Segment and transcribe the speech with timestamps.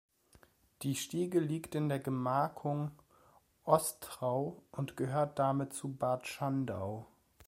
[0.81, 2.89] Die Stiege liegt in der Gemarkung
[3.65, 7.05] Ostrau und gehört damit zu Bad Schandau.